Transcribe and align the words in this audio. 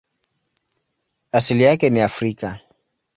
Asili 1.31 1.63
yake 1.63 1.89
ni 1.89 2.01
Afrika. 2.01 2.59